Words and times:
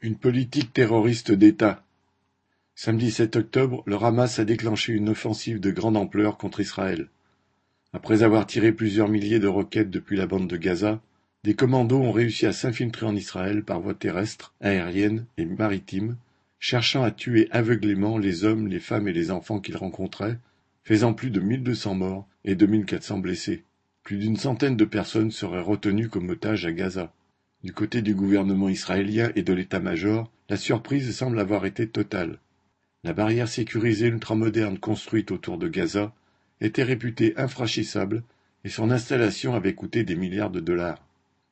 Une 0.00 0.14
politique 0.14 0.72
terroriste 0.72 1.32
d'État. 1.32 1.84
Samedi 2.76 3.10
7 3.10 3.34
octobre, 3.34 3.82
le 3.84 3.96
Hamas 3.96 4.38
a 4.38 4.44
déclenché 4.44 4.92
une 4.92 5.08
offensive 5.08 5.58
de 5.58 5.72
grande 5.72 5.96
ampleur 5.96 6.38
contre 6.38 6.60
Israël. 6.60 7.08
Après 7.92 8.22
avoir 8.22 8.46
tiré 8.46 8.70
plusieurs 8.70 9.08
milliers 9.08 9.40
de 9.40 9.48
roquettes 9.48 9.90
depuis 9.90 10.16
la 10.16 10.28
bande 10.28 10.46
de 10.46 10.56
Gaza, 10.56 11.00
des 11.42 11.54
commandos 11.54 11.98
ont 11.98 12.12
réussi 12.12 12.46
à 12.46 12.52
s'infiltrer 12.52 13.06
en 13.06 13.16
Israël 13.16 13.64
par 13.64 13.80
voie 13.80 13.94
terrestre, 13.94 14.54
aérienne 14.60 15.26
et 15.36 15.44
maritime, 15.44 16.16
cherchant 16.60 17.02
à 17.02 17.10
tuer 17.10 17.48
aveuglément 17.50 18.18
les 18.18 18.44
hommes, 18.44 18.68
les 18.68 18.78
femmes 18.78 19.08
et 19.08 19.12
les 19.12 19.32
enfants 19.32 19.58
qu'ils 19.58 19.76
rencontraient, 19.76 20.38
faisant 20.84 21.12
plus 21.12 21.30
de 21.30 21.40
1200 21.40 21.96
morts 21.96 22.28
et 22.44 22.54
2400 22.54 23.18
blessés. 23.18 23.64
Plus 24.04 24.18
d'une 24.18 24.36
centaine 24.36 24.76
de 24.76 24.84
personnes 24.84 25.32
seraient 25.32 25.60
retenues 25.60 26.08
comme 26.08 26.28
otages 26.28 26.66
à 26.66 26.70
Gaza. 26.72 27.12
Du 27.64 27.72
côté 27.72 28.02
du 28.02 28.14
gouvernement 28.14 28.68
israélien 28.68 29.32
et 29.34 29.42
de 29.42 29.52
l'état-major, 29.52 30.30
la 30.48 30.56
surprise 30.56 31.16
semble 31.16 31.40
avoir 31.40 31.66
été 31.66 31.88
totale. 31.88 32.38
La 33.02 33.12
barrière 33.12 33.48
sécurisée 33.48 34.06
ultramoderne 34.06 34.78
construite 34.78 35.32
autour 35.32 35.58
de 35.58 35.68
Gaza 35.68 36.12
était 36.60 36.84
réputée 36.84 37.34
infranchissable 37.36 38.22
et 38.64 38.68
son 38.68 38.90
installation 38.90 39.54
avait 39.54 39.74
coûté 39.74 40.04
des 40.04 40.14
milliards 40.14 40.50
de 40.50 40.60
dollars. 40.60 41.04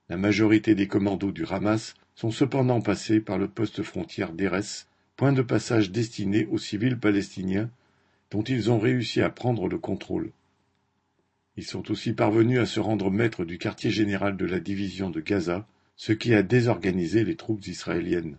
La 0.08 0.16
majorité 0.16 0.76
des 0.76 0.86
commandos 0.86 1.32
du 1.32 1.44
Hamas 1.44 1.94
sont 2.14 2.30
cependant 2.30 2.80
passés 2.80 3.20
par 3.20 3.38
le 3.38 3.48
poste 3.48 3.82
frontière 3.82 4.32
d'Erez, 4.32 4.84
point 5.16 5.32
de 5.32 5.42
passage 5.42 5.90
destiné 5.90 6.46
aux 6.46 6.58
civils 6.58 6.98
palestiniens 6.98 7.68
dont 8.30 8.42
ils 8.42 8.70
ont 8.70 8.78
réussi 8.78 9.22
à 9.22 9.30
prendre 9.30 9.68
le 9.68 9.78
contrôle. 9.78 10.30
Ils 11.56 11.64
sont 11.64 11.90
aussi 11.90 12.12
parvenus 12.12 12.60
à 12.60 12.66
se 12.66 12.80
rendre 12.80 13.10
maîtres 13.10 13.44
du 13.44 13.58
quartier 13.58 13.90
général 13.90 14.36
de 14.36 14.46
la 14.46 14.60
division 14.60 15.10
de 15.10 15.20
Gaza, 15.20 15.66
ce 15.96 16.12
qui 16.12 16.34
a 16.34 16.42
désorganisé 16.42 17.24
les 17.24 17.36
troupes 17.36 17.66
israéliennes. 17.66 18.36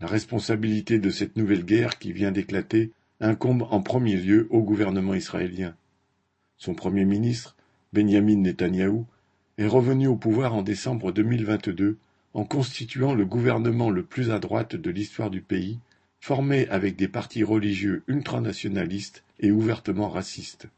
La 0.00 0.06
responsabilité 0.06 0.98
de 0.98 1.10
cette 1.10 1.36
nouvelle 1.36 1.64
guerre 1.64 1.98
qui 1.98 2.12
vient 2.12 2.32
d'éclater 2.32 2.92
incombe 3.20 3.66
en 3.70 3.80
premier 3.80 4.16
lieu 4.16 4.46
au 4.50 4.62
gouvernement 4.62 5.14
israélien. 5.14 5.74
Son 6.58 6.74
premier 6.74 7.04
ministre, 7.04 7.56
Benjamin 7.92 8.36
Netanyahou, 8.36 9.06
est 9.58 9.66
revenu 9.66 10.06
au 10.06 10.16
pouvoir 10.16 10.54
en 10.54 10.62
décembre 10.62 11.12
2022 11.12 11.96
en 12.34 12.44
constituant 12.44 13.14
le 13.14 13.24
gouvernement 13.24 13.90
le 13.90 14.02
plus 14.02 14.30
à 14.30 14.38
droite 14.38 14.76
de 14.76 14.90
l'histoire 14.90 15.30
du 15.30 15.40
pays, 15.40 15.78
formé 16.20 16.68
avec 16.68 16.96
des 16.96 17.08
partis 17.08 17.42
religieux 17.42 18.02
ultranationalistes 18.06 19.24
et 19.40 19.50
ouvertement 19.50 20.10
racistes. 20.10 20.68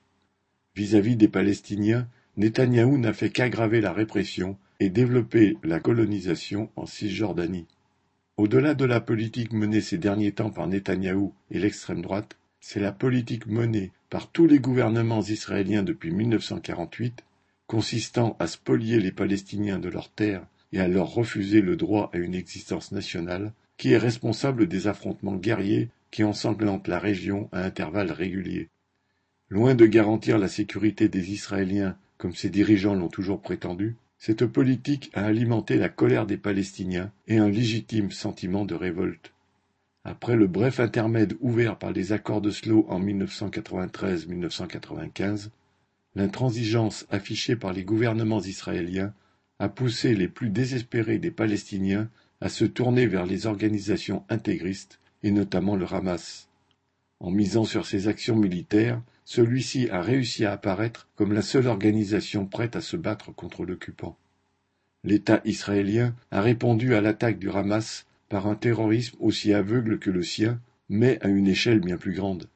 Vis-à-vis 0.77 1.15
-vis 1.15 1.17
des 1.17 1.29
Palestiniens, 1.29 2.07
Netanyahou 2.37 2.99
n'a 2.99 3.13
fait 3.13 3.31
qu'aggraver 3.31 3.81
la 3.81 3.93
répression 3.93 4.57
et 4.81 4.91
développer 4.91 5.57
la 5.63 5.81
colonisation 5.81 6.71
en 6.77 6.87
Cisjordanie. 6.87 7.67
Au-delà 8.37 8.75
de 8.75 8.85
la 8.85 9.01
politique 9.01 9.53
menée 9.53 9.81
ces 9.81 9.99
derniers 9.99 10.33
temps 10.33 10.51
par 10.51 10.69
Netanyahou 10.69 11.35
et 11.51 11.59
l'extrême 11.59 12.03
droite, 12.03 12.37
c'est 12.61 12.81
la 12.81 12.93
politique 12.93 13.47
menée 13.47 13.93
par 14.11 14.31
tous 14.31 14.47
les 14.47 14.61
gouvernements 14.61 15.23
israéliens 15.23 15.83
depuis 15.83 16.13
1948, 16.13 17.25
consistant 17.67 18.37
à 18.39 18.47
spolier 18.47 19.01
les 19.01 19.13
Palestiniens 19.13 19.79
de 19.79 19.89
leurs 19.89 20.11
terres 20.11 20.47
et 20.73 20.81
à 20.81 20.89
leur 20.89 21.09
refuser 21.09 21.61
le 21.61 21.77
droit 21.77 22.11
à 22.13 22.19
une 22.19 22.35
existence 22.35 22.93
nationale, 22.93 23.53
qui 23.77 23.93
est 23.93 23.99
responsable 23.99 24.67
des 24.67 24.87
affrontements 24.87 25.37
guerriers 25.37 25.89
qui 26.11 26.25
ensanglantent 26.25 26.89
la 26.89 26.99
région 26.99 27.49
à 27.53 27.65
intervalles 27.65 28.13
réguliers. 28.13 28.69
Loin 29.51 29.75
de 29.75 29.87
garantir 29.87 30.39
la 30.39 30.49
sécurité 30.49 31.09
des 31.09 31.33
Israéliens 31.33 31.97
comme 32.19 32.35
ses 32.35 32.51
dirigeants 32.51 32.95
l'ont 32.95 33.09
toujours 33.09 33.41
prétendu, 33.41 33.97
cette 34.19 34.47
politique 34.47 35.11
a 35.15 35.25
alimenté 35.25 35.77
la 35.77 35.89
colère 35.89 36.27
des 36.27 36.37
Palestiniens 36.37 37.13
et 37.29 37.39
un 37.39 37.49
légitime 37.49 38.11
sentiment 38.11 38.65
de 38.65 38.75
révolte. 38.75 39.33
Après 40.05 40.35
le 40.37 40.49
bref 40.49 40.81
intermède 40.81 41.37
ouvert 41.41 41.79
par 41.79 41.93
les 41.93 42.11
accords 42.13 42.41
d'Oslo 42.41 42.85
en 42.89 43.01
1993-1995, 43.01 45.51
l'intransigeance 46.15 47.07
affichée 47.11 47.57
par 47.57 47.73
les 47.73 47.85
gouvernements 47.85 48.41
israéliens 48.41 49.13
a 49.61 49.69
poussé 49.69 50.15
les 50.15 50.29
plus 50.29 50.51
désespérés 50.51 51.19
des 51.19 51.31
Palestiniens 51.31 52.09
à 52.41 52.49
se 52.49 52.65
tourner 52.65 53.07
vers 53.07 53.27
les 53.27 53.47
organisations 53.47 54.25
intégristes, 54.29 55.01
et 55.23 55.33
notamment 55.33 55.77
le 55.77 55.87
Hamas. 55.93 56.48
En 57.21 57.31
misant 57.31 57.65
sur 57.65 57.87
ses 57.87 58.07
actions 58.09 58.37
militaires, 58.37 59.03
celui-ci 59.25 59.91
a 59.91 60.01
réussi 60.01 60.45
à 60.45 60.53
apparaître 60.53 61.09
comme 61.17 61.33
la 61.33 61.43
seule 61.43 61.67
organisation 61.67 62.47
prête 62.47 62.77
à 62.77 62.81
se 62.81 62.97
battre 62.97 63.33
contre 63.33 63.65
l'occupant. 63.65 64.17
L'État 65.05 65.41
israélien 65.45 66.15
a 66.31 66.41
répondu 66.41 66.95
à 66.95 67.01
l'attaque 67.01 67.39
du 67.39 67.51
Hamas 67.51 68.07
par 68.29 68.47
un 68.47 68.55
terrorisme 68.55 69.17
aussi 69.21 69.53
aveugle 69.53 69.99
que 69.99 70.11
le 70.11 70.23
sien, 70.23 70.61
mais 70.89 71.19
à 71.21 71.29
une 71.29 71.49
échelle 71.49 71.81
bien 71.81 71.97
plus 71.97 72.15
grande. 72.15 72.49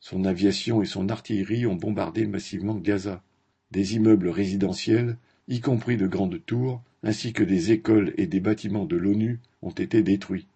Son 0.00 0.24
aviation 0.24 0.82
et 0.82 0.86
son 0.86 1.08
artillerie 1.08 1.66
ont 1.66 1.76
bombardé 1.76 2.26
massivement 2.26 2.74
Gaza. 2.74 3.22
Des 3.70 3.94
immeubles 3.94 4.28
résidentiels, 4.28 5.16
y 5.48 5.60
compris 5.60 5.96
de 5.96 6.06
grandes 6.06 6.44
tours, 6.44 6.82
ainsi 7.02 7.32
que 7.32 7.44
des 7.44 7.72
écoles 7.72 8.12
et 8.16 8.26
des 8.26 8.40
bâtiments 8.40 8.84
de 8.84 8.96
l'ONU 8.96 9.40
ont 9.62 9.70
été 9.70 10.02
détruits. 10.02 10.48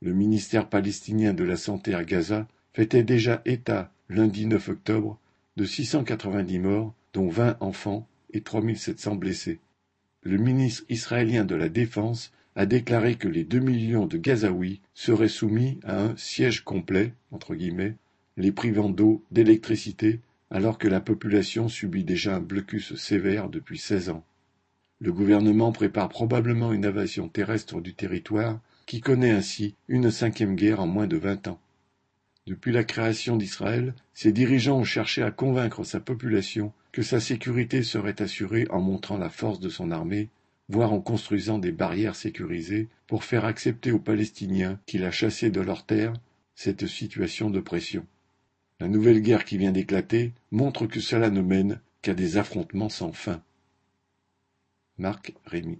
Le 0.00 0.14
ministère 0.14 0.68
palestinien 0.68 1.34
de 1.34 1.44
la 1.44 1.56
Santé 1.56 1.94
à 1.94 2.04
Gaza 2.04 2.46
fêtait 2.74 3.02
déjà 3.02 3.42
état 3.44 3.92
lundi 4.08 4.46
9 4.46 4.68
octobre, 4.68 5.18
de 5.56 5.64
690 5.64 6.58
morts, 6.58 6.94
dont 7.12 7.28
20 7.28 7.56
enfants 7.60 8.06
et 8.32 8.40
3700 8.40 9.16
blessés. 9.16 9.60
Le 10.22 10.38
ministre 10.38 10.84
israélien 10.88 11.44
de 11.44 11.54
la 11.54 11.68
Défense 11.68 12.32
a 12.54 12.66
déclaré 12.66 13.16
que 13.16 13.28
les 13.28 13.44
2 13.44 13.58
millions 13.58 14.06
de 14.06 14.18
Gazaouis 14.18 14.80
seraient 14.94 15.28
soumis 15.28 15.80
à 15.84 16.00
un 16.00 16.16
siège 16.16 16.62
complet, 16.62 17.14
entre 17.30 17.54
guillemets, 17.54 17.96
les 18.36 18.52
privant 18.52 18.88
d'eau, 18.88 19.24
d'électricité, 19.30 20.20
alors 20.50 20.78
que 20.78 20.88
la 20.88 21.00
population 21.00 21.68
subit 21.68 22.04
déjà 22.04 22.36
un 22.36 22.40
blocus 22.40 22.94
sévère 22.96 23.48
depuis 23.48 23.78
16 23.78 24.10
ans. 24.10 24.24
Le 25.00 25.12
gouvernement 25.12 25.72
prépare 25.72 26.08
probablement 26.08 26.72
une 26.72 26.86
invasion 26.86 27.28
terrestre 27.28 27.80
du 27.80 27.94
territoire 27.94 28.60
qui 28.86 29.00
connaît 29.00 29.30
ainsi 29.30 29.74
une 29.88 30.10
cinquième 30.10 30.54
guerre 30.54 30.80
en 30.80 30.86
moins 30.86 31.06
de 31.06 31.16
20 31.16 31.48
ans. 31.48 31.60
Depuis 32.46 32.72
la 32.72 32.82
création 32.82 33.36
d'Israël, 33.36 33.94
ses 34.14 34.32
dirigeants 34.32 34.78
ont 34.78 34.84
cherché 34.84 35.22
à 35.22 35.30
convaincre 35.30 35.84
sa 35.84 36.00
population 36.00 36.72
que 36.90 37.02
sa 37.02 37.20
sécurité 37.20 37.82
serait 37.82 38.20
assurée 38.20 38.66
en 38.70 38.80
montrant 38.80 39.16
la 39.16 39.30
force 39.30 39.60
de 39.60 39.68
son 39.68 39.90
armée, 39.90 40.28
voire 40.68 40.92
en 40.92 41.00
construisant 41.00 41.58
des 41.58 41.70
barrières 41.70 42.16
sécurisées 42.16 42.88
pour 43.06 43.22
faire 43.22 43.44
accepter 43.44 43.92
aux 43.92 44.00
Palestiniens 44.00 44.80
qu'il 44.86 45.04
a 45.04 45.10
chassés 45.10 45.50
de 45.50 45.60
leurs 45.60 45.86
terres 45.86 46.14
cette 46.54 46.86
situation 46.86 47.48
de 47.48 47.60
pression. 47.60 48.06
La 48.80 48.88
nouvelle 48.88 49.20
guerre 49.20 49.44
qui 49.44 49.56
vient 49.56 49.72
d'éclater 49.72 50.32
montre 50.50 50.86
que 50.86 51.00
cela 51.00 51.30
ne 51.30 51.40
mène 51.40 51.80
qu'à 52.02 52.14
des 52.14 52.36
affrontements 52.36 52.88
sans 52.88 53.12
fin. 53.12 53.40
Marc 54.98 55.34
Rémy 55.46 55.70